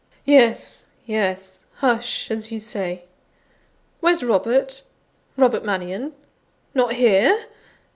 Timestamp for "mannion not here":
5.63-7.45